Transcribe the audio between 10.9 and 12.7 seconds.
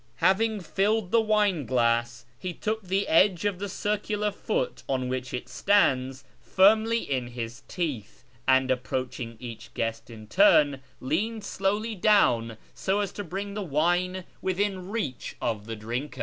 leaned slowly lown